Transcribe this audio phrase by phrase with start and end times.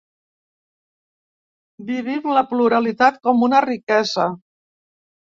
[1.89, 4.25] Vivim la pluralitat com una riquesa.